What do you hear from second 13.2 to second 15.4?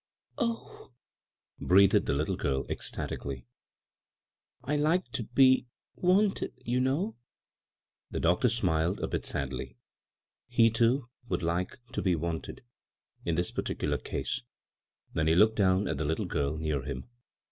in this particular case— then he